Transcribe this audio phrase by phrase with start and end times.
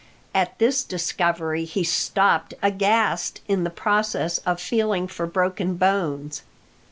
[0.33, 6.41] At this discovery he stopped aghast in the process of feeling for broken bones.